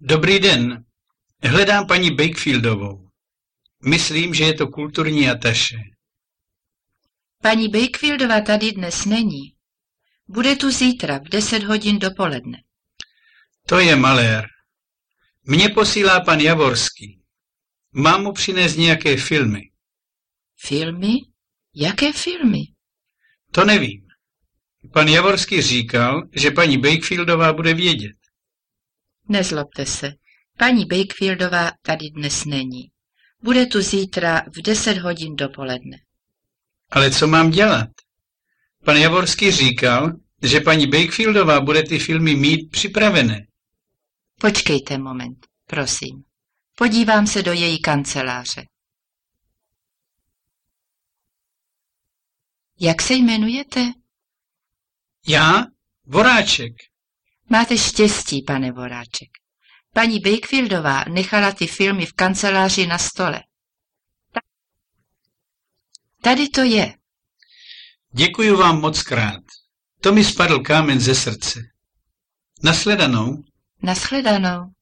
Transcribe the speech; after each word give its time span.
Dobrý 0.00 0.38
den. 0.38 0.84
Hledám 1.42 1.86
paní 1.86 2.10
Bakefieldovou. 2.10 3.08
Myslím, 3.84 4.34
že 4.34 4.44
je 4.44 4.54
to 4.54 4.66
kulturní 4.66 5.30
ataše. 5.30 5.76
Paní 7.42 7.68
Bakefieldová 7.68 8.40
tady 8.40 8.72
dnes 8.72 9.04
není. 9.04 9.54
Bude 10.28 10.56
tu 10.56 10.70
zítra 10.70 11.18
v 11.18 11.28
10 11.28 11.62
hodin 11.62 11.98
dopoledne. 11.98 12.58
To 13.66 13.78
je 13.78 13.96
malér. 13.96 14.46
Mně 15.44 15.68
posílá 15.68 16.20
pan 16.20 16.40
Javorský. 16.40 17.22
Mám 17.92 18.22
mu 18.22 18.32
přinést 18.32 18.76
nějaké 18.76 19.16
filmy. 19.16 19.60
Filmy? 20.56 21.12
Jaké 21.74 22.12
filmy? 22.12 22.60
To 23.52 23.64
nevím. 23.64 24.06
Pan 24.92 25.08
Javorský 25.08 25.62
říkal, 25.62 26.22
že 26.32 26.50
paní 26.50 26.78
Bakefieldová 26.78 27.52
bude 27.52 27.74
vědět. 27.74 28.17
Nezlobte 29.28 29.86
se. 29.86 30.12
Paní 30.58 30.86
Bakefieldová 30.86 31.70
tady 31.82 32.10
dnes 32.10 32.44
není. 32.44 32.90
Bude 33.42 33.66
tu 33.66 33.82
zítra 33.82 34.42
v 34.56 34.62
10 34.62 34.98
hodin 34.98 35.36
dopoledne. 35.36 35.96
Ale 36.90 37.10
co 37.10 37.26
mám 37.26 37.50
dělat? 37.50 37.88
Pan 38.84 38.96
Javorský 38.96 39.50
říkal, 39.50 40.12
že 40.42 40.60
paní 40.60 40.86
Bakefieldová 40.86 41.60
bude 41.60 41.82
ty 41.82 41.98
filmy 41.98 42.34
mít 42.34 42.70
připravené. 42.70 43.46
Počkejte 44.40 44.98
moment, 44.98 45.46
prosím. 45.66 46.22
Podívám 46.76 47.26
se 47.26 47.42
do 47.42 47.52
její 47.52 47.82
kanceláře. 47.82 48.64
Jak 52.80 53.02
se 53.02 53.14
jmenujete? 53.14 53.80
Já? 55.28 55.64
Voráček. 56.04 56.72
Máte 57.48 57.78
štěstí, 57.78 58.42
pane 58.42 58.72
Voráček. 58.72 59.30
Paní 59.94 60.20
Bakefieldová 60.20 61.04
nechala 61.04 61.52
ty 61.52 61.66
filmy 61.66 62.06
v 62.06 62.12
kanceláři 62.12 62.86
na 62.86 62.98
stole. 62.98 63.42
Tady 66.22 66.48
to 66.48 66.60
je. 66.60 66.94
Děkuji 68.12 68.56
vám 68.56 68.80
moc 68.80 69.02
krát. 69.02 69.42
To 70.00 70.12
mi 70.12 70.24
spadl 70.24 70.58
kámen 70.58 71.00
ze 71.00 71.14
srdce. 71.14 71.60
Nasledanou. 72.62 73.44
Naschledanou. 73.82 74.72